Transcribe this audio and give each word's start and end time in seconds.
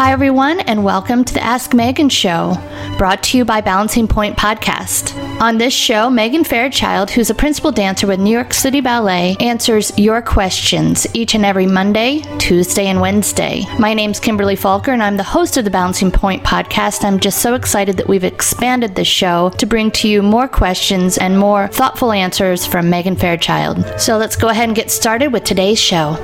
Hi, 0.00 0.12
everyone, 0.12 0.60
and 0.60 0.82
welcome 0.82 1.24
to 1.24 1.34
the 1.34 1.44
Ask 1.44 1.74
Megan 1.74 2.08
Show, 2.08 2.56
brought 2.96 3.22
to 3.24 3.36
you 3.36 3.44
by 3.44 3.60
Balancing 3.60 4.08
Pointe 4.08 4.34
Podcast. 4.34 5.14
On 5.42 5.58
this 5.58 5.74
show, 5.74 6.08
Megan 6.08 6.42
Fairchild, 6.42 7.10
who's 7.10 7.28
a 7.28 7.34
principal 7.34 7.70
dancer 7.70 8.06
with 8.06 8.18
New 8.18 8.30
York 8.30 8.54
City 8.54 8.80
Ballet, 8.80 9.36
answers 9.40 9.92
your 9.98 10.22
questions 10.22 11.06
each 11.12 11.34
and 11.34 11.44
every 11.44 11.66
Monday, 11.66 12.22
Tuesday, 12.38 12.86
and 12.86 13.02
Wednesday. 13.02 13.66
My 13.78 13.92
name's 13.92 14.20
Kimberly 14.20 14.56
Falker, 14.56 14.88
and 14.88 15.02
I'm 15.02 15.18
the 15.18 15.22
host 15.22 15.58
of 15.58 15.64
the 15.64 15.70
Balancing 15.70 16.10
Pointe 16.10 16.44
Podcast. 16.44 17.04
I'm 17.04 17.20
just 17.20 17.42
so 17.42 17.52
excited 17.52 17.98
that 17.98 18.08
we've 18.08 18.24
expanded 18.24 18.94
the 18.94 19.04
show 19.04 19.50
to 19.58 19.66
bring 19.66 19.90
to 19.90 20.08
you 20.08 20.22
more 20.22 20.48
questions 20.48 21.18
and 21.18 21.38
more 21.38 21.68
thoughtful 21.68 22.10
answers 22.10 22.64
from 22.64 22.88
Megan 22.88 23.16
Fairchild. 23.16 23.84
So 24.00 24.16
let's 24.16 24.36
go 24.36 24.48
ahead 24.48 24.70
and 24.70 24.76
get 24.76 24.90
started 24.90 25.30
with 25.30 25.44
today's 25.44 25.78
show. 25.78 26.16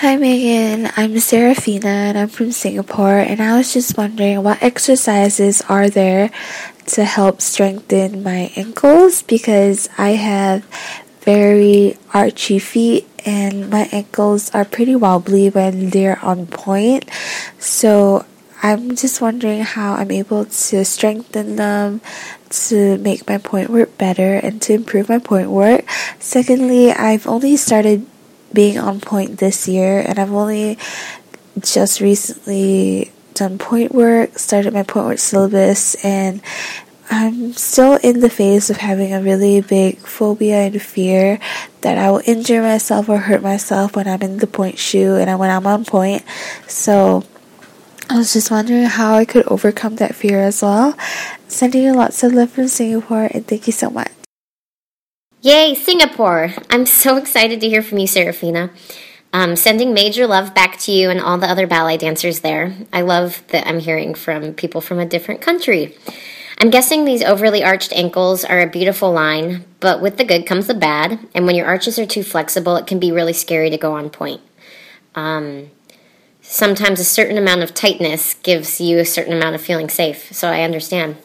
Hi 0.00 0.16
Megan, 0.16 0.90
I'm 0.96 1.20
Seraphina 1.20 1.86
and 1.86 2.16
I'm 2.16 2.28
from 2.28 2.52
Singapore 2.52 3.18
and 3.18 3.38
I 3.38 3.58
was 3.58 3.74
just 3.74 3.98
wondering 3.98 4.42
what 4.42 4.62
exercises 4.62 5.60
are 5.68 5.90
there 5.90 6.30
to 6.86 7.04
help 7.04 7.42
strengthen 7.42 8.22
my 8.22 8.50
ankles 8.56 9.20
because 9.20 9.90
I 9.98 10.12
have 10.12 10.64
very 11.20 11.98
archy 12.14 12.58
feet 12.58 13.10
and 13.26 13.68
my 13.68 13.90
ankles 13.92 14.50
are 14.54 14.64
pretty 14.64 14.96
wobbly 14.96 15.50
when 15.50 15.90
they're 15.90 16.18
on 16.24 16.46
pointe. 16.46 17.04
So 17.58 18.24
I'm 18.62 18.96
just 18.96 19.20
wondering 19.20 19.60
how 19.60 19.96
I'm 19.96 20.10
able 20.10 20.46
to 20.46 20.82
strengthen 20.86 21.56
them 21.56 22.00
to 22.64 22.96
make 22.96 23.28
my 23.28 23.36
pointe 23.36 23.68
work 23.68 23.98
better 23.98 24.36
and 24.36 24.62
to 24.62 24.72
improve 24.72 25.10
my 25.10 25.18
pointe 25.18 25.50
work. 25.50 25.84
Secondly, 26.18 26.90
I've 26.90 27.26
only 27.26 27.58
started 27.58 28.06
being 28.52 28.78
on 28.78 29.00
pointe 29.00 29.38
this 29.38 29.68
year, 29.68 30.00
and 30.00 30.18
I've 30.18 30.32
only 30.32 30.78
just 31.58 32.00
recently 32.00 33.10
done 33.34 33.58
pointe 33.58 33.94
work, 33.94 34.38
started 34.38 34.72
my 34.72 34.82
pointe 34.82 35.06
work 35.06 35.18
syllabus, 35.18 35.94
and 36.04 36.42
I'm 37.10 37.54
still 37.54 37.96
in 37.96 38.20
the 38.20 38.30
phase 38.30 38.70
of 38.70 38.76
having 38.76 39.12
a 39.12 39.20
really 39.20 39.60
big 39.60 39.98
phobia 39.98 40.62
and 40.62 40.80
fear 40.80 41.40
that 41.80 41.98
I 41.98 42.10
will 42.10 42.22
injure 42.24 42.62
myself 42.62 43.08
or 43.08 43.18
hurt 43.18 43.42
myself 43.42 43.96
when 43.96 44.06
I'm 44.06 44.22
in 44.22 44.38
the 44.38 44.46
pointe 44.46 44.78
shoe 44.78 45.16
and 45.16 45.38
when 45.38 45.50
I'm 45.50 45.66
on 45.66 45.84
pointe. 45.84 46.22
So 46.68 47.24
I 48.08 48.16
was 48.16 48.32
just 48.32 48.50
wondering 48.50 48.84
how 48.84 49.14
I 49.14 49.24
could 49.24 49.46
overcome 49.48 49.96
that 49.96 50.14
fear 50.14 50.40
as 50.40 50.62
well. 50.62 50.96
Sending 51.48 51.82
you 51.82 51.94
lots 51.94 52.22
of 52.22 52.32
love 52.32 52.50
from 52.50 52.68
Singapore 52.68 53.28
and 53.32 53.46
thank 53.46 53.66
you 53.66 53.72
so 53.72 53.90
much. 53.90 54.19
Yay, 55.42 55.74
Singapore! 55.74 56.52
I'm 56.68 56.84
so 56.84 57.16
excited 57.18 57.62
to 57.62 57.68
hear 57.68 57.82
from 57.82 57.96
you, 57.96 58.06
Seraphina. 58.06 58.68
Um, 59.32 59.56
sending 59.56 59.94
major 59.94 60.26
love 60.26 60.54
back 60.54 60.78
to 60.80 60.92
you 60.92 61.08
and 61.08 61.18
all 61.18 61.38
the 61.38 61.48
other 61.48 61.66
ballet 61.66 61.96
dancers 61.96 62.40
there. 62.40 62.74
I 62.92 63.00
love 63.00 63.42
that 63.48 63.66
I'm 63.66 63.78
hearing 63.78 64.12
from 64.14 64.52
people 64.52 64.82
from 64.82 64.98
a 64.98 65.06
different 65.06 65.40
country. 65.40 65.96
I'm 66.58 66.68
guessing 66.68 67.06
these 67.06 67.22
overly 67.22 67.64
arched 67.64 67.94
ankles 67.94 68.44
are 68.44 68.60
a 68.60 68.66
beautiful 68.66 69.12
line, 69.12 69.64
but 69.78 70.02
with 70.02 70.18
the 70.18 70.24
good 70.24 70.44
comes 70.44 70.66
the 70.66 70.74
bad, 70.74 71.18
and 71.34 71.46
when 71.46 71.54
your 71.54 71.66
arches 71.66 71.98
are 71.98 72.04
too 72.04 72.22
flexible, 72.22 72.76
it 72.76 72.86
can 72.86 72.98
be 72.98 73.10
really 73.10 73.32
scary 73.32 73.70
to 73.70 73.78
go 73.78 73.94
on 73.94 74.10
pointe. 74.10 74.42
Um, 75.14 75.70
sometimes 76.42 77.00
a 77.00 77.04
certain 77.04 77.38
amount 77.38 77.62
of 77.62 77.72
tightness 77.72 78.34
gives 78.34 78.78
you 78.78 78.98
a 78.98 79.06
certain 79.06 79.32
amount 79.32 79.54
of 79.54 79.62
feeling 79.62 79.88
safe, 79.88 80.34
so 80.34 80.48
I 80.48 80.64
understand. 80.64 81.16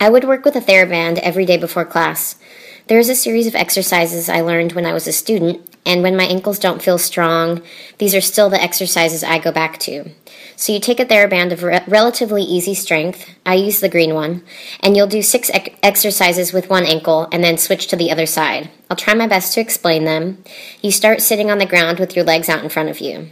I 0.00 0.08
would 0.08 0.24
work 0.24 0.46
with 0.46 0.56
a 0.56 0.60
TheraBand 0.60 1.18
every 1.18 1.44
day 1.44 1.58
before 1.58 1.84
class. 1.84 2.36
There 2.92 3.00
is 3.00 3.08
a 3.08 3.14
series 3.14 3.46
of 3.46 3.54
exercises 3.54 4.28
I 4.28 4.42
learned 4.42 4.72
when 4.72 4.84
I 4.84 4.92
was 4.92 5.06
a 5.06 5.12
student, 5.12 5.66
and 5.86 6.02
when 6.02 6.14
my 6.14 6.24
ankles 6.24 6.58
don't 6.58 6.82
feel 6.82 6.98
strong, 6.98 7.62
these 7.96 8.14
are 8.14 8.20
still 8.20 8.50
the 8.50 8.62
exercises 8.62 9.24
I 9.24 9.38
go 9.38 9.50
back 9.50 9.78
to. 9.78 10.10
So 10.56 10.74
you 10.74 10.78
take 10.78 11.00
a 11.00 11.06
TheraBand 11.06 11.52
of 11.52 11.62
re- 11.62 11.82
relatively 11.88 12.42
easy 12.42 12.74
strength, 12.74 13.30
I 13.46 13.54
use 13.54 13.80
the 13.80 13.88
green 13.88 14.12
one, 14.12 14.42
and 14.80 14.94
you'll 14.94 15.06
do 15.06 15.22
six 15.22 15.50
exercises 15.82 16.52
with 16.52 16.68
one 16.68 16.84
ankle 16.84 17.28
and 17.32 17.42
then 17.42 17.56
switch 17.56 17.86
to 17.86 17.96
the 17.96 18.10
other 18.10 18.26
side. 18.26 18.68
I'll 18.90 18.96
try 18.98 19.14
my 19.14 19.26
best 19.26 19.54
to 19.54 19.62
explain 19.62 20.04
them. 20.04 20.44
You 20.82 20.92
start 20.92 21.22
sitting 21.22 21.50
on 21.50 21.56
the 21.56 21.64
ground 21.64 21.98
with 21.98 22.14
your 22.14 22.26
legs 22.26 22.50
out 22.50 22.62
in 22.62 22.68
front 22.68 22.90
of 22.90 23.00
you. 23.00 23.30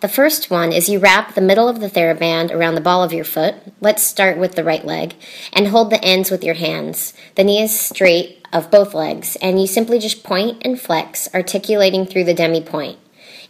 The 0.00 0.08
first 0.08 0.50
one 0.50 0.72
is 0.72 0.88
you 0.88 0.98
wrap 0.98 1.34
the 1.34 1.42
middle 1.42 1.68
of 1.68 1.80
the 1.80 1.90
TheraBand 1.90 2.52
around 2.52 2.74
the 2.74 2.80
ball 2.80 3.04
of 3.04 3.12
your 3.12 3.24
foot. 3.24 3.56
Let's 3.82 4.02
start 4.02 4.38
with 4.38 4.54
the 4.54 4.64
right 4.64 4.82
leg 4.82 5.14
and 5.52 5.68
hold 5.68 5.90
the 5.90 6.02
ends 6.02 6.30
with 6.30 6.42
your 6.42 6.54
hands. 6.54 7.12
The 7.34 7.44
knee 7.44 7.62
is 7.62 7.78
straight 7.78 8.46
of 8.50 8.70
both 8.70 8.94
legs, 8.94 9.36
and 9.42 9.60
you 9.60 9.66
simply 9.66 9.98
just 9.98 10.24
point 10.24 10.62
and 10.64 10.80
flex, 10.80 11.28
articulating 11.34 12.06
through 12.06 12.24
the 12.24 12.32
demi 12.32 12.62
pointe. 12.62 12.98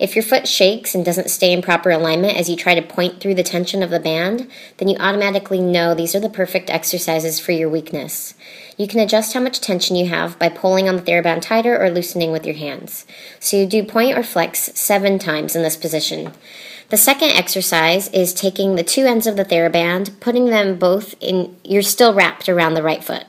If 0.00 0.16
your 0.16 0.22
foot 0.22 0.48
shakes 0.48 0.94
and 0.94 1.04
doesn't 1.04 1.28
stay 1.28 1.52
in 1.52 1.60
proper 1.60 1.90
alignment 1.90 2.38
as 2.38 2.48
you 2.48 2.56
try 2.56 2.74
to 2.74 2.80
point 2.80 3.20
through 3.20 3.34
the 3.34 3.42
tension 3.42 3.82
of 3.82 3.90
the 3.90 4.00
band, 4.00 4.50
then 4.78 4.88
you 4.88 4.96
automatically 4.98 5.60
know 5.60 5.94
these 5.94 6.14
are 6.14 6.20
the 6.20 6.30
perfect 6.30 6.70
exercises 6.70 7.38
for 7.38 7.52
your 7.52 7.68
weakness. 7.68 8.32
You 8.78 8.88
can 8.88 9.00
adjust 9.00 9.34
how 9.34 9.40
much 9.40 9.60
tension 9.60 9.96
you 9.96 10.08
have 10.08 10.38
by 10.38 10.48
pulling 10.48 10.88
on 10.88 10.96
the 10.96 11.02
TheraBand 11.02 11.42
tighter 11.42 11.78
or 11.78 11.90
loosening 11.90 12.32
with 12.32 12.46
your 12.46 12.54
hands. 12.54 13.04
So 13.40 13.58
you 13.58 13.66
do 13.66 13.84
point 13.84 14.16
or 14.16 14.22
flex 14.22 14.70
seven 14.74 15.18
times 15.18 15.54
in 15.54 15.62
this 15.62 15.76
position. 15.76 16.32
The 16.88 16.96
second 16.96 17.32
exercise 17.32 18.08
is 18.08 18.32
taking 18.32 18.76
the 18.76 18.82
two 18.82 19.04
ends 19.04 19.26
of 19.26 19.36
the 19.36 19.44
TheraBand, 19.44 20.18
putting 20.18 20.46
them 20.46 20.78
both 20.78 21.14
in, 21.20 21.54
you're 21.62 21.82
still 21.82 22.14
wrapped 22.14 22.48
around 22.48 22.72
the 22.72 22.82
right 22.82 23.04
foot 23.04 23.26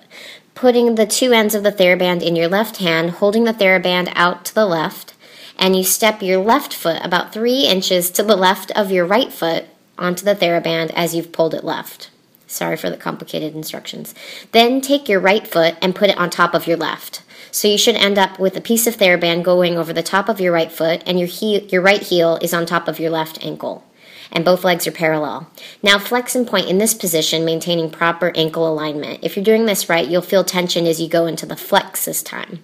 putting 0.54 0.94
the 0.94 1.08
two 1.08 1.31
ends 1.31 1.56
of 1.56 1.64
the 1.64 1.72
TheraBand 1.72 2.22
in 2.22 2.36
your 2.36 2.48
left 2.48 2.78
hand, 2.78 3.10
holding 3.10 3.46
the 3.46 3.54
TheraBand 3.54 4.12
out 4.16 4.46
to 4.46 4.54
the 4.54 4.66
left, 4.66 5.16
and 5.62 5.76
you 5.76 5.84
step 5.84 6.24
your 6.24 6.40
left 6.40 6.74
foot 6.74 7.00
about 7.06 7.32
three 7.32 7.68
inches 7.68 8.10
to 8.10 8.24
the 8.24 8.36
left 8.36 8.72
of 8.72 8.92
your 8.92 9.06
right 9.06 9.32
foot 9.32 9.66
onto 9.98 10.26
the 10.26 10.36
TheraBand 10.36 10.92
as 10.96 11.14
you've 11.14 11.32
pulled 11.32 11.54
it 11.54 11.64
left. 11.64 12.10
Sorry 12.48 12.76
for 12.76 12.90
the 12.90 12.98
complicated 12.98 13.56
instructions. 13.56 14.16
Then 14.52 14.82
take 14.82 15.08
your 15.08 15.20
right 15.20 15.48
foot 15.48 15.76
and 15.80 15.96
put 15.96 16.10
it 16.10 16.18
on 16.18 16.32
top 16.32 16.56
of 16.56 16.66
your 16.66 16.78
left. 16.78 17.22
So 17.52 17.68
you 17.68 17.78
should 17.78 17.96
end 17.96 18.18
up 18.18 18.40
with 18.40 18.58
a 18.58 18.62
piece 18.62 18.88
of 18.88 18.98
TheraBand 18.98 19.44
going 19.44 19.78
over 19.78 19.94
the 19.94 20.02
top 20.02 20.28
of 20.28 20.42
your 20.42 20.52
right 20.52 20.72
foot, 20.72 21.04
and 21.06 21.20
your 21.20 21.28
heel, 21.28 21.62
your 21.66 21.82
right 21.82 22.02
heel 22.02 22.40
is 22.42 22.54
on 22.54 22.66
top 22.66 22.88
of 22.88 23.00
your 23.00 23.12
left 23.12 23.46
ankle 23.46 23.86
and 24.32 24.46
both 24.46 24.64
legs 24.64 24.88
are 24.88 24.92
parallel. 24.92 25.52
Now 25.84 26.00
flex 26.00 26.36
and 26.36 26.48
point 26.48 26.70
in 26.70 26.78
this 26.78 26.94
position, 26.94 27.44
maintaining 27.44 27.90
proper 27.90 28.32
ankle 28.36 28.68
alignment. 28.68 29.20
If 29.24 29.36
you're 29.36 29.44
doing 29.44 29.66
this 29.66 29.90
right, 29.90 30.08
you'll 30.08 30.22
feel 30.22 30.44
tension 30.44 30.88
as 30.88 31.02
you 31.02 31.10
go 31.10 31.26
into 31.26 31.46
the 31.46 31.58
flex 31.58 32.06
this 32.06 32.24
time. 32.24 32.64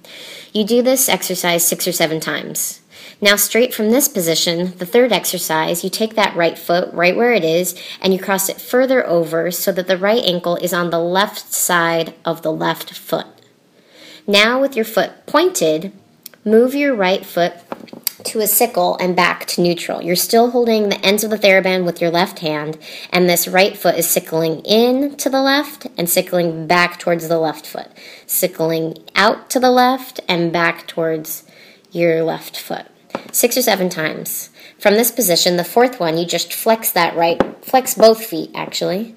You 0.53 0.64
do 0.64 0.81
this 0.81 1.09
exercise 1.09 1.68
six 1.68 1.88
or 1.88 1.91
seven 1.91 2.19
times. 2.19 2.81
Now, 3.19 3.35
straight 3.35 3.73
from 3.73 3.90
this 3.90 4.07
position, 4.07 4.78
the 4.78 4.85
third 4.85 5.12
exercise, 5.12 5.84
you 5.84 5.90
take 5.90 6.16
that 6.16 6.35
right 6.35 6.57
foot 6.57 6.94
right 6.94 7.16
where 7.16 7.34
it 7.34 7.44
is 7.44 7.79
and 8.01 8.13
you 8.13 8.19
cross 8.19 8.50
it 8.50 8.62
further 8.62 9.06
over 9.07 9.50
so 9.51 9.72
that 9.72 9.88
the 9.88 9.97
right 9.97 10.23
ankle 10.23 10.56
is 10.57 10.73
on 10.73 10.90
the 10.90 11.00
left 11.00 11.51
side 11.51 12.13
of 12.23 12.41
the 12.41 12.51
left 12.51 12.97
foot. 12.97 13.28
Now, 14.28 14.62
with 14.62 14.75
your 14.75 14.85
foot 14.85 15.25
pointed, 15.25 15.94
move 16.46 16.75
your 16.75 16.94
right 16.94 17.25
foot 17.25 17.53
to 18.25 18.40
a 18.40 18.47
sickle 18.47 18.97
and 18.97 19.16
back 19.16 19.46
to 19.46 19.62
neutral. 19.62 20.01
You're 20.01 20.16
still 20.16 20.51
holding 20.51 20.90
the 20.90 21.00
ends 21.06 21.23
of 21.23 21.29
the 21.29 21.38
TheraBand 21.38 21.85
with 21.85 22.01
your 22.01 22.09
left 22.09 22.40
hand, 22.40 22.78
and 23.12 23.29
this 23.29 23.47
right 23.47 23.78
foot 23.78 23.96
is 23.96 24.07
sickling 24.07 24.59
in 24.62 25.16
to 25.17 25.29
the 25.29 25.41
left 25.41 25.88
and 25.97 26.09
sickling 26.09 26.67
back 26.67 27.00
towards 27.00 27.28
the 27.28 27.40
left 27.40 27.66
foot. 27.66 27.88
Sickling 28.25 28.97
out 29.16 29.50
to 29.51 29.59
the 29.59 29.72
left 29.72 30.19
and 30.28 30.51
back 30.51 30.88
towards 30.88 31.44
your 31.91 32.22
left 32.23 32.59
foot. 32.59 32.88
Six 33.31 33.57
or 33.57 33.61
seven 33.61 33.89
times. 33.89 34.50
From 34.79 34.94
this 34.94 35.11
position, 35.11 35.57
the 35.57 35.63
fourth 35.63 36.00
one, 36.00 36.17
you 36.17 36.25
just 36.25 36.53
flex 36.53 36.91
that 36.91 37.16
right, 37.16 37.41
flex 37.66 37.95
both 37.95 38.23
feet 38.23 38.51
actually, 38.53 39.16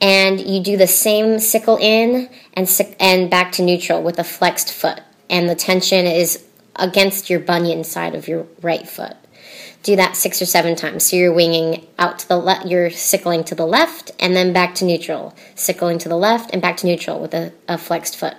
and 0.00 0.40
you 0.40 0.62
do 0.62 0.76
the 0.76 0.86
same 0.86 1.40
sickle 1.40 1.76
in 1.80 2.30
and, 2.54 2.94
and 3.00 3.28
back 3.28 3.52
to 3.52 3.62
neutral 3.62 4.02
with 4.02 4.18
a 4.18 4.24
flexed 4.24 4.72
foot. 4.72 5.00
And 5.28 5.48
the 5.48 5.56
tension 5.56 6.06
is 6.06 6.44
against 6.76 7.28
your 7.28 7.40
bunion 7.40 7.82
side 7.84 8.14
of 8.14 8.28
your 8.28 8.46
right 8.62 8.88
foot. 8.88 9.16
Do 9.82 9.96
that 9.96 10.16
six 10.16 10.40
or 10.40 10.46
seven 10.46 10.76
times. 10.76 11.06
So 11.06 11.16
you're 11.16 11.32
winging 11.32 11.86
out 11.98 12.20
to 12.20 12.28
the 12.28 12.36
left, 12.36 12.66
you're 12.66 12.90
sickling 12.90 13.44
to 13.44 13.54
the 13.54 13.66
left 13.66 14.12
and 14.20 14.36
then 14.36 14.52
back 14.52 14.74
to 14.76 14.84
neutral, 14.84 15.34
sickling 15.54 15.98
to 15.98 16.08
the 16.08 16.16
left 16.16 16.50
and 16.52 16.62
back 16.62 16.76
to 16.78 16.86
neutral 16.86 17.18
with 17.20 17.34
a, 17.34 17.52
a 17.66 17.78
flexed 17.78 18.16
foot. 18.16 18.36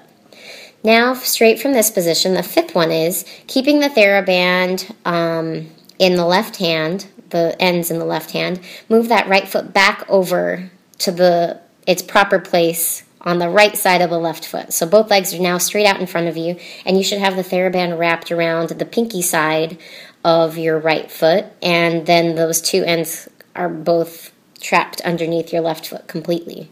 Now, 0.84 1.14
straight 1.14 1.60
from 1.60 1.74
this 1.74 1.92
position, 1.92 2.34
the 2.34 2.44
fifth 2.44 2.74
one 2.74 2.92
is 2.92 3.26
keeping 3.48 3.80
the 3.80 3.90
TheraBand 3.90 4.96
um, 5.06 5.70
in 6.00 6.16
the 6.16 6.26
left 6.26 6.58
hand, 6.58 7.08
the 7.30 7.56
ends 7.60 7.92
in 7.92 8.00
the 8.00 8.06
left 8.06 8.32
hand. 8.32 8.60
Move 8.90 9.08
that 9.10 9.28
right 9.28 9.48
foot 9.48 9.74
back 9.74 10.06
over 10.10 10.72
to 11.00 11.12
the 11.12 11.62
its 11.88 12.02
proper 12.02 12.40
place 12.40 13.04
on 13.22 13.40
the 13.40 13.50
right 13.50 13.78
side 13.78 14.02
of 14.02 14.10
the 14.10 14.20
left 14.20 14.46
foot. 14.46 14.74
So 14.74 14.88
both 14.88 15.10
legs 15.10 15.34
are 15.34 15.40
now 15.40 15.58
straight 15.58 15.86
out 15.86 16.00
in 16.00 16.08
front 16.08 16.28
of 16.28 16.38
you, 16.38 16.58
and 16.86 16.98
you 16.98 17.04
should 17.04 17.20
have 17.20 17.36
the 17.36 17.44
TheraBand 17.44 17.98
wrapped 17.98 18.32
around 18.32 18.70
the 18.70 18.86
pinky 18.86 19.22
side 19.22 19.78
of 20.24 20.58
your 20.58 20.80
right 20.80 21.12
foot, 21.12 21.46
and 21.62 22.06
then 22.06 22.36
those 22.36 22.62
two 22.62 22.84
ends 22.84 23.30
are 23.56 23.70
both 23.70 24.32
trapped 24.60 25.02
underneath 25.02 25.52
your 25.52 25.62
left 25.62 25.88
foot 25.88 26.08
completely. 26.08 26.72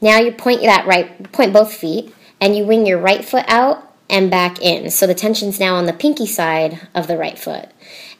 Now 0.00 0.18
you 0.18 0.32
point 0.32 0.62
that 0.62 0.86
right, 0.86 1.30
point 1.32 1.52
both 1.52 1.72
feet, 1.72 2.14
and 2.40 2.56
you 2.56 2.64
wing 2.64 2.86
your 2.86 2.98
right 2.98 3.24
foot 3.24 3.44
out 3.48 3.84
and 4.10 4.30
back 4.30 4.60
in. 4.60 4.90
So 4.90 5.06
the 5.06 5.14
tension's 5.14 5.60
now 5.60 5.76
on 5.76 5.86
the 5.86 5.92
pinky 5.92 6.26
side 6.26 6.88
of 6.94 7.06
the 7.06 7.18
right 7.18 7.38
foot. 7.38 7.68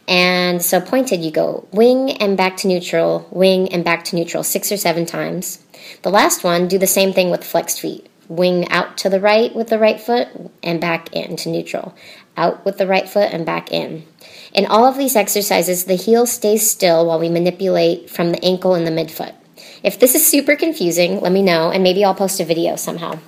And 0.07 0.63
so 0.63 0.81
pointed, 0.81 1.23
you 1.23 1.31
go 1.31 1.69
wing 1.71 2.13
and 2.13 2.37
back 2.37 2.57
to 2.59 2.69
neutral, 2.69 3.29
wing 3.31 3.71
and 3.73 3.85
back 3.85 4.05
to 4.05 4.17
neutral 4.17 4.43
six 4.43 4.73
or 4.73 4.79
seven 4.79 5.05
times. 5.05 5.63
The 6.03 6.11
last 6.11 6.43
one, 6.43 6.67
do 6.67 6.79
the 6.79 6.87
same 6.87 7.13
thing 7.13 7.31
with 7.31 7.45
flexed 7.45 7.81
feet. 7.81 8.09
Wing 8.27 8.69
out 8.71 8.99
to 8.99 9.09
the 9.09 9.21
right 9.21 9.55
with 9.55 9.69
the 9.69 9.79
right 9.79 10.01
foot 10.01 10.29
and 10.63 10.81
back 10.81 11.13
in 11.15 11.37
to 11.37 11.49
neutral. 11.51 11.95
Out 12.37 12.65
with 12.65 12.79
the 12.79 12.87
right 12.87 13.09
foot 13.09 13.33
and 13.33 13.45
back 13.45 13.71
in. 13.73 14.05
In 14.53 14.67
all 14.67 14.87
of 14.87 14.97
these 14.97 15.17
exercises, 15.17 15.85
the 15.85 15.95
heel 15.95 16.27
stays 16.27 16.71
still 16.71 17.07
while 17.07 17.19
we 17.19 17.29
manipulate 17.29 18.09
from 18.09 18.33
the 18.33 18.43
ankle 18.45 18.75
and 18.75 18.87
the 18.87 18.91
midfoot. 18.91 19.35
If 19.83 19.99
this 19.99 20.15
is 20.15 20.27
super 20.27 20.57
confusing, 20.57 21.21
let 21.21 21.33
me 21.33 21.43
know 21.43 21.71
and 21.71 21.83
maybe 21.83 22.05
I'll 22.05 22.15
post 22.15 22.41
a 22.41 22.45
video 22.45 22.77
somehow. 22.77 23.19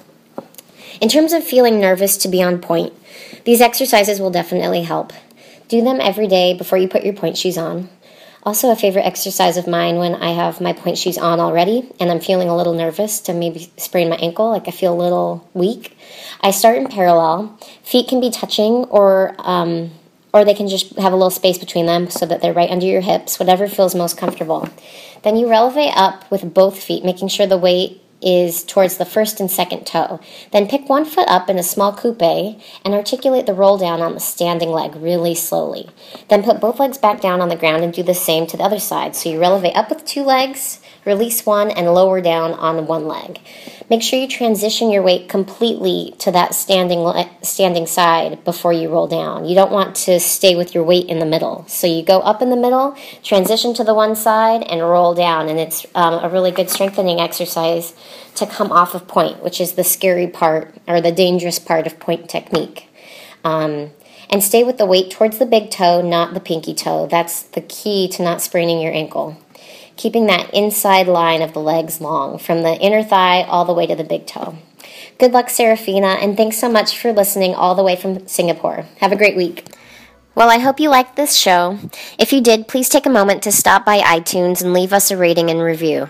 In 1.01 1.09
terms 1.09 1.33
of 1.33 1.45
feeling 1.45 1.81
nervous 1.81 2.17
to 2.19 2.29
be 2.29 2.43
on 2.43 2.61
pointe, 2.61 2.93
these 3.45 3.61
exercises 3.61 4.21
will 4.21 4.31
definitely 4.31 4.83
help. 4.83 5.13
Do 5.69 5.83
them 5.83 6.01
every 6.01 6.27
day 6.27 6.55
before 6.55 6.79
you 6.79 6.89
put 6.89 7.05
your 7.05 7.15
pointe 7.15 7.39
shoes 7.39 7.57
on. 7.57 7.89
Also, 8.43 8.71
a 8.71 8.77
favorite 8.77 9.03
exercise 9.03 9.59
of 9.59 9.67
mine 9.67 9.97
when 9.97 10.15
I 10.15 10.31
have 10.31 10.61
my 10.61 10.73
pointe 10.73 10.97
shoes 10.97 11.19
on 11.19 11.41
already 11.41 11.91
and 12.01 12.11
I'm 12.11 12.21
feeling 12.21 12.49
a 12.49 12.57
little 12.57 12.73
nervous 12.73 13.21
to 13.23 13.35
maybe 13.35 13.71
sprain 13.77 14.09
my 14.09 14.17
ankle, 14.17 14.49
like 14.49 14.67
I 14.67 14.71
feel 14.71 14.95
a 14.95 15.03
little 15.03 15.49
weak. 15.53 15.97
I 16.41 16.51
start 16.51 16.79
in 16.79 16.89
parallel. 16.89 17.59
Feet 17.83 18.09
can 18.09 18.21
be 18.21 18.31
touching 18.31 18.87
or 18.87 19.35
um, 19.39 19.91
or 20.33 20.45
they 20.45 20.55
can 20.55 20.69
just 20.69 20.97
have 20.99 21.13
a 21.13 21.17
little 21.17 21.31
space 21.31 21.59
between 21.59 21.87
them 21.87 22.09
so 22.09 22.25
that 22.25 22.41
they're 22.41 22.53
right 22.53 22.71
under 22.71 22.87
your 22.87 23.01
hips, 23.01 23.39
whatever 23.39 23.67
feels 23.67 23.95
most 23.95 24.17
comfortable. 24.17 24.69
Then 25.23 25.37
you 25.37 25.49
releve 25.49 25.93
up 25.95 26.31
with 26.31 26.55
both 26.55 26.83
feet, 26.83 27.05
making 27.05 27.29
sure 27.29 27.47
the 27.47 27.59
weight 27.59 28.00
is 28.23 28.63
towards 28.63 28.97
the 28.97 29.05
first 29.05 29.41
and 29.41 29.51
second 29.51 29.87
toe. 29.87 30.21
Then 30.53 30.69
pick 30.69 30.89
one 30.89 31.05
foot 31.05 31.29
up 31.29 31.49
in 31.49 31.59
a 31.59 31.63
small 31.63 31.95
coupe 31.95 32.23
and 32.23 32.95
articulate 32.95 33.47
the 33.47 33.55
roll 33.55 33.79
down 33.79 34.01
on 34.01 34.15
the 34.15 34.21
standing 34.21 34.71
leg 34.71 34.97
really 34.97 35.35
slowly. 35.35 35.89
Then 36.29 36.43
put 36.43 36.61
both 36.61 36.81
legs 36.81 36.99
back 36.99 37.21
down 37.21 37.41
on 37.41 37.49
the 37.49 37.57
ground 37.57 37.83
and 37.83 37.93
do 37.93 38.03
the 38.03 38.15
same 38.15 38.47
to 38.49 38.57
the 38.57 38.65
other 38.65 38.79
side. 38.79 39.17
So 39.17 39.31
you 39.31 39.41
releve 39.41 39.75
up 39.75 39.89
with 39.89 40.05
two 40.05 40.23
legs, 40.23 40.81
release 41.05 41.47
one, 41.47 41.71
and 41.71 41.95
lower 41.95 42.21
down 42.21 42.53
on 42.55 42.87
one 42.87 43.07
leg. 43.07 43.41
Make 43.91 44.05
sure 44.05 44.21
you 44.21 44.29
transition 44.29 44.93
your 44.93 45.03
weight 45.03 45.29
completely 45.29 46.15
to 46.21 46.31
that 46.31 46.55
standing 46.55 47.13
standing 47.43 47.89
side 47.89 48.45
before 48.45 48.73
you 48.73 48.89
roll 48.89 49.09
down. 49.09 49.47
You 49.47 49.57
don't 49.57 49.73
want 49.73 49.97
to 50.07 50.21
stay 50.21 50.55
with 50.55 50.77
your 50.77 50.85
weight 50.85 51.09
in 51.09 51.19
the 51.19 51.27
middle. 51.27 51.65
So 51.67 51.89
you 51.89 52.05
go 52.05 52.21
up 52.21 52.41
in 52.41 52.51
the 52.51 52.57
middle, 52.57 52.97
transition 53.25 53.75
to 53.75 53.83
the 53.83 53.93
one 53.93 54.15
side, 54.15 54.63
and 54.63 54.81
roll 54.81 55.13
down. 55.13 55.49
And 55.49 55.59
it's 55.59 55.87
um, 55.97 56.23
a 56.23 56.29
really 56.29 56.53
good 56.53 56.71
strengthening 56.71 57.21
exercise 57.21 57.93
to 58.37 58.47
come 58.47 58.71
off 58.71 58.95
of 58.95 59.09
pointe, 59.09 59.43
which 59.43 59.61
is 59.61 59.73
the 59.73 59.83
scary 59.83 60.29
part 60.29 60.73
or 60.87 61.01
the 61.01 61.11
dangerous 61.11 61.59
part 61.59 61.89
of 61.89 61.99
pointe 61.99 62.29
technique. 62.29 62.89
Um, 63.43 63.91
and 64.33 64.45
stay 64.45 64.63
with 64.63 64.79
the 64.79 64.87
weight 64.87 65.11
towards 65.11 65.39
the 65.39 65.47
big 65.47 65.73
toe, 65.73 66.01
not 66.01 66.33
the 66.33 66.39
pinky 66.39 66.75
toe. 66.75 67.09
That's 67.09 67.43
the 67.43 67.61
key 67.61 68.07
to 68.11 68.23
not 68.23 68.41
spraining 68.41 68.81
your 68.81 68.93
ankle 68.93 69.37
keeping 70.01 70.27
that 70.27 70.49
inside 70.55 71.07
line 71.07 71.43
of 71.43 71.53
the 71.53 71.61
legs 71.61 72.01
long, 72.01 72.39
from 72.39 72.63
the 72.63 72.75
inner 72.79 73.03
thigh 73.03 73.43
all 73.43 73.67
the 73.67 73.75
way 73.75 73.87
to 73.87 73.95
the 73.95 74.03
big 74.03 74.27
toe. 74.27 74.57
Good 75.19 75.33
luck, 75.33 75.51
Seraphina, 75.51 76.17
and 76.23 76.39
thanks 76.39 76.57
so 76.57 76.71
much 76.71 76.97
for 76.97 77.13
listening 77.13 77.55
all 77.55 77.75
the 77.75 77.83
way 77.83 77.97
from 77.97 78.27
Singapore. 78.27 78.87
Have 79.01 79.13
a 79.13 79.17
great 79.17 79.37
week. 79.37 79.67
Well, 80.35 80.49
I 80.49 80.59
hope 80.59 80.79
you 80.79 80.91
liked 80.91 81.17
this 81.17 81.37
show. 81.37 81.79
If 82.17 82.33
you 82.33 82.41
did, 82.41 82.69
please 82.69 82.89
take 82.89 83.05
a 83.05 83.11
moment 83.11 83.43
to 83.43 83.53
stop 83.53 83.85
by 83.85 83.99
iTunes 83.99 84.63
and 84.63 84.73
leave 84.73 84.93
us 84.93 85.11
a 85.11 85.17
rating 85.17 85.51
and 85.51 85.61
review. 85.61 86.09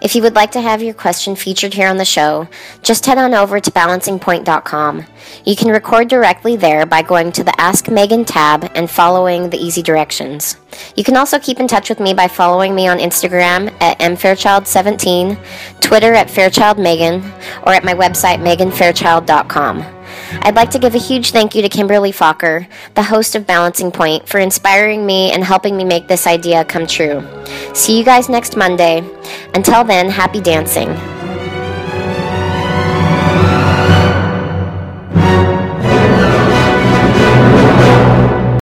If 0.00 0.14
you 0.14 0.22
would 0.22 0.34
like 0.34 0.52
to 0.52 0.60
have 0.60 0.82
your 0.82 0.94
question 0.94 1.36
featured 1.36 1.74
here 1.74 1.88
on 1.88 1.98
the 1.98 2.04
show, 2.04 2.48
just 2.82 3.04
head 3.04 3.18
on 3.18 3.34
over 3.34 3.60
to 3.60 3.70
balancingpointe.com. 3.70 5.04
You 5.44 5.56
can 5.56 5.68
record 5.68 6.08
directly 6.08 6.56
there 6.56 6.86
by 6.86 7.02
going 7.02 7.30
to 7.32 7.44
the 7.44 7.60
Ask 7.60 7.90
Megan 7.90 8.24
tab 8.24 8.70
and 8.74 8.88
following 8.88 9.50
the 9.50 9.58
easy 9.58 9.82
directions. 9.82 10.56
You 10.96 11.04
can 11.04 11.16
also 11.16 11.38
keep 11.38 11.60
in 11.60 11.68
touch 11.68 11.90
with 11.90 12.00
me 12.00 12.14
by 12.14 12.28
following 12.28 12.74
me 12.74 12.88
on 12.88 12.98
Instagram 12.98 13.74
at 13.82 13.98
mfairchild17, 13.98 15.36
Twitter 15.80 16.14
at 16.14 16.28
fairchildmegan, 16.28 17.22
or 17.66 17.74
at 17.74 17.84
my 17.84 17.94
website 17.94 18.38
meganfairchild.com. 18.38 19.97
I'd 20.42 20.56
like 20.56 20.70
to 20.70 20.78
give 20.78 20.94
a 20.94 20.98
huge 20.98 21.30
thank 21.30 21.54
you 21.54 21.62
to 21.62 21.68
Kimberly 21.68 22.12
Fokker, 22.12 22.68
the 22.94 23.02
host 23.02 23.34
of 23.34 23.46
Balancing 23.46 23.90
Pointe, 23.90 24.28
for 24.28 24.38
inspiring 24.38 25.04
me 25.04 25.32
and 25.32 25.42
helping 25.42 25.76
me 25.76 25.84
make 25.84 26.08
this 26.08 26.26
idea 26.26 26.64
come 26.64 26.86
true. 26.86 27.26
See 27.74 27.98
you 27.98 28.04
guys 28.04 28.28
next 28.28 28.56
Monday. 28.56 29.02
Until 29.54 29.84
then, 29.84 30.08
happy 30.08 30.40
dancing. 30.40 31.17